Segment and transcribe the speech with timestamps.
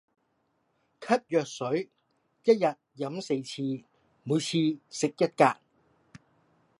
[0.99, 1.91] 咳藥水
[2.43, 3.61] 一日飲四次，
[4.23, 4.57] 每次
[4.89, 5.55] 食一格